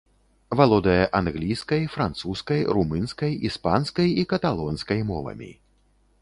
Валодае 0.59 1.01
англійскай, 1.19 1.83
французскай, 1.95 2.63
румынскай, 2.79 3.37
іспанскай 3.51 4.09
і 4.23 4.25
каталонскай 4.33 5.05
мовамі. 5.13 5.51